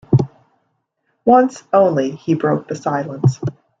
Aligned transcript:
Once 1.25 1.61
only 1.71 2.09
he 2.09 2.33
broke 2.33 2.67
the 2.67 2.75
silence. 2.75 3.39